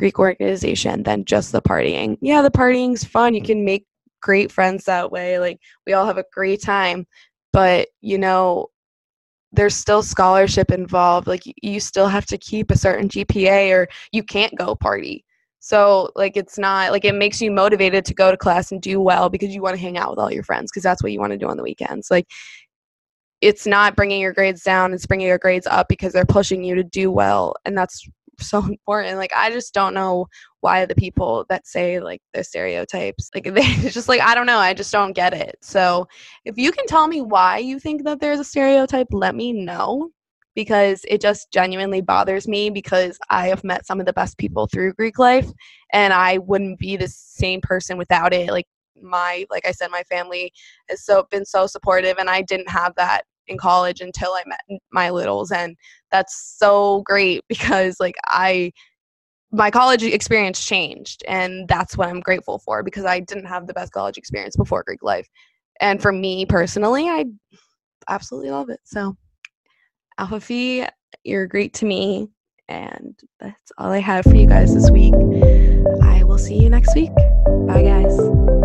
greek 0.00 0.18
organization 0.18 1.02
than 1.02 1.26
just 1.26 1.52
the 1.52 1.60
partying. 1.60 2.16
Yeah 2.22 2.40
the 2.40 2.50
partying's 2.50 3.04
fun. 3.04 3.34
You 3.34 3.42
can 3.42 3.64
make 3.64 3.86
great 4.22 4.50
friends 4.50 4.84
that 4.86 5.12
way. 5.12 5.38
Like 5.38 5.60
we 5.86 5.92
all 5.92 6.06
have 6.06 6.18
a 6.18 6.24
great 6.32 6.62
time. 6.62 7.06
But 7.52 7.88
you 8.00 8.16
know 8.16 8.68
there's 9.52 9.74
still 9.74 10.02
scholarship 10.02 10.70
involved. 10.70 11.26
Like 11.26 11.42
you 11.62 11.80
still 11.80 12.08
have 12.08 12.24
to 12.26 12.38
keep 12.38 12.70
a 12.70 12.78
certain 12.78 13.08
gpa 13.10 13.74
or 13.74 13.88
you 14.10 14.22
can't 14.22 14.56
go 14.56 14.74
party 14.74 15.26
so 15.68 16.08
like 16.16 16.34
it's 16.34 16.56
not 16.56 16.92
like 16.92 17.04
it 17.04 17.14
makes 17.14 17.42
you 17.42 17.50
motivated 17.50 18.06
to 18.06 18.14
go 18.14 18.30
to 18.30 18.38
class 18.38 18.72
and 18.72 18.80
do 18.80 19.02
well 19.02 19.28
because 19.28 19.54
you 19.54 19.60
want 19.60 19.76
to 19.76 19.82
hang 19.82 19.98
out 19.98 20.08
with 20.08 20.18
all 20.18 20.32
your 20.32 20.42
friends 20.42 20.70
because 20.70 20.82
that's 20.82 21.02
what 21.02 21.12
you 21.12 21.20
want 21.20 21.32
to 21.32 21.36
do 21.36 21.46
on 21.46 21.58
the 21.58 21.62
weekends. 21.62 22.10
Like 22.10 22.26
it's 23.42 23.66
not 23.66 23.94
bringing 23.94 24.18
your 24.18 24.32
grades 24.32 24.62
down, 24.62 24.94
it's 24.94 25.04
bringing 25.04 25.26
your 25.26 25.36
grades 25.36 25.66
up 25.66 25.86
because 25.86 26.14
they're 26.14 26.24
pushing 26.24 26.64
you 26.64 26.74
to 26.74 26.82
do 26.82 27.10
well 27.10 27.54
and 27.66 27.76
that's 27.76 28.08
so 28.40 28.64
important. 28.66 29.18
Like 29.18 29.32
I 29.36 29.50
just 29.50 29.74
don't 29.74 29.92
know 29.92 30.28
why 30.60 30.86
the 30.86 30.94
people 30.94 31.44
that 31.50 31.66
say 31.66 32.00
like 32.00 32.22
the 32.32 32.42
stereotypes 32.42 33.28
like 33.34 33.44
they 33.52 33.74
just 33.90 34.08
like 34.08 34.22
I 34.22 34.34
don't 34.34 34.46
know, 34.46 34.56
I 34.56 34.72
just 34.72 34.90
don't 34.90 35.12
get 35.12 35.34
it. 35.34 35.58
So 35.60 36.08
if 36.46 36.56
you 36.56 36.72
can 36.72 36.86
tell 36.86 37.06
me 37.08 37.20
why 37.20 37.58
you 37.58 37.78
think 37.78 38.04
that 38.04 38.20
there's 38.20 38.40
a 38.40 38.44
stereotype, 38.44 39.08
let 39.10 39.34
me 39.34 39.52
know 39.52 40.12
because 40.58 41.04
it 41.06 41.20
just 41.20 41.52
genuinely 41.52 42.00
bothers 42.00 42.48
me 42.48 42.68
because 42.68 43.16
I 43.30 43.46
have 43.46 43.62
met 43.62 43.86
some 43.86 44.00
of 44.00 44.06
the 44.06 44.12
best 44.12 44.38
people 44.38 44.66
through 44.66 44.94
Greek 44.94 45.16
life 45.16 45.48
and 45.92 46.12
I 46.12 46.38
wouldn't 46.38 46.80
be 46.80 46.96
the 46.96 47.06
same 47.06 47.60
person 47.60 47.96
without 47.96 48.34
it. 48.34 48.50
Like 48.50 48.66
my 49.00 49.46
like 49.50 49.64
I 49.64 49.70
said 49.70 49.92
my 49.92 50.02
family 50.10 50.52
has 50.88 51.04
so 51.04 51.28
been 51.30 51.44
so 51.44 51.68
supportive 51.68 52.16
and 52.18 52.28
I 52.28 52.42
didn't 52.42 52.68
have 52.68 52.92
that 52.96 53.22
in 53.46 53.56
college 53.56 54.00
until 54.00 54.32
I 54.32 54.42
met 54.46 54.80
my 54.90 55.10
littles 55.10 55.52
and 55.52 55.76
that's 56.10 56.56
so 56.58 57.02
great 57.06 57.44
because 57.48 58.00
like 58.00 58.16
I 58.26 58.72
my 59.52 59.70
college 59.70 60.02
experience 60.02 60.66
changed 60.66 61.22
and 61.28 61.68
that's 61.68 61.96
what 61.96 62.08
I'm 62.08 62.18
grateful 62.18 62.58
for 62.58 62.82
because 62.82 63.04
I 63.04 63.20
didn't 63.20 63.46
have 63.46 63.68
the 63.68 63.74
best 63.74 63.92
college 63.92 64.18
experience 64.18 64.56
before 64.56 64.82
Greek 64.84 65.04
life. 65.04 65.28
And 65.80 66.02
for 66.02 66.10
me 66.10 66.46
personally, 66.46 67.08
I 67.08 67.26
absolutely 68.08 68.50
love 68.50 68.70
it. 68.70 68.80
So 68.82 69.16
Alpha 70.18 70.40
Phi, 70.40 70.88
you're 71.22 71.46
great 71.46 71.74
to 71.74 71.86
me. 71.86 72.28
And 72.68 73.18
that's 73.40 73.72
all 73.78 73.90
I 73.90 74.00
have 74.00 74.24
for 74.24 74.34
you 74.34 74.46
guys 74.46 74.74
this 74.74 74.90
week. 74.90 75.14
I 76.02 76.22
will 76.24 76.38
see 76.38 76.60
you 76.60 76.68
next 76.68 76.94
week. 76.94 77.14
Bye, 77.66 77.82
guys. 77.82 78.57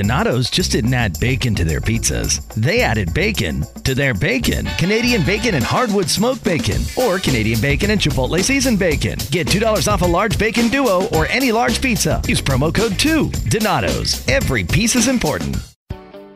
Donato's 0.00 0.48
just 0.48 0.72
didn't 0.72 0.94
add 0.94 1.20
bacon 1.20 1.54
to 1.56 1.62
their 1.62 1.78
pizzas. 1.78 2.42
They 2.54 2.80
added 2.80 3.12
bacon 3.12 3.66
to 3.84 3.94
their 3.94 4.14
bacon. 4.14 4.64
Canadian 4.78 5.22
bacon 5.26 5.56
and 5.56 5.62
hardwood 5.62 6.08
smoked 6.08 6.42
bacon, 6.42 6.80
or 6.96 7.18
Canadian 7.18 7.60
bacon 7.60 7.90
and 7.90 8.00
Chipotle 8.00 8.42
seasoned 8.42 8.78
bacon. 8.78 9.18
Get 9.30 9.46
$2 9.46 9.92
off 9.92 10.00
a 10.00 10.06
large 10.06 10.38
bacon 10.38 10.68
duo 10.68 11.06
or 11.08 11.26
any 11.26 11.52
large 11.52 11.82
pizza. 11.82 12.22
Use 12.26 12.40
promo 12.40 12.74
code 12.74 12.98
2. 12.98 13.30
Donato's. 13.50 14.26
Every 14.26 14.64
piece 14.64 14.96
is 14.96 15.06
important. 15.06 15.58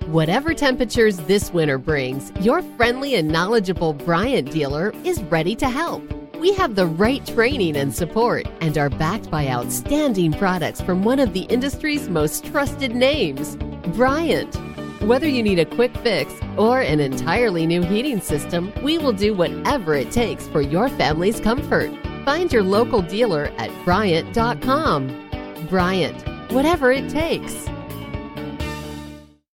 Whatever 0.08 0.52
temperatures 0.52 1.16
this 1.20 1.50
winter 1.50 1.78
brings, 1.78 2.32
your 2.40 2.60
friendly 2.76 3.14
and 3.14 3.30
knowledgeable 3.30 3.94
Bryant 3.94 4.50
dealer 4.52 4.92
is 5.04 5.22
ready 5.22 5.56
to 5.56 5.70
help. 5.70 6.02
We 6.38 6.52
have 6.54 6.74
the 6.74 6.86
right 6.86 7.24
training 7.26 7.76
and 7.76 7.94
support 7.94 8.46
and 8.60 8.76
are 8.76 8.90
backed 8.90 9.30
by 9.30 9.48
outstanding 9.48 10.32
products 10.32 10.80
from 10.80 11.02
one 11.04 11.18
of 11.20 11.32
the 11.32 11.42
industry's 11.42 12.08
most 12.08 12.44
trusted 12.44 12.94
names, 12.94 13.56
Bryant. 13.94 14.54
Whether 15.02 15.28
you 15.28 15.42
need 15.42 15.58
a 15.58 15.64
quick 15.64 15.96
fix 15.98 16.32
or 16.56 16.80
an 16.80 16.98
entirely 16.98 17.66
new 17.66 17.82
heating 17.82 18.20
system, 18.20 18.72
we 18.82 18.98
will 18.98 19.12
do 19.12 19.34
whatever 19.34 19.94
it 19.94 20.10
takes 20.10 20.48
for 20.48 20.60
your 20.60 20.88
family's 20.88 21.40
comfort. 21.40 21.90
Find 22.24 22.52
your 22.52 22.62
local 22.62 23.02
dealer 23.02 23.52
at 23.58 23.70
Bryant.com. 23.84 25.66
Bryant, 25.68 26.52
whatever 26.52 26.90
it 26.90 27.08
takes. 27.10 27.66